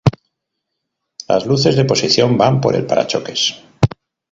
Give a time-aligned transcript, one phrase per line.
[1.27, 3.61] Las luces de posición van por el parachoques.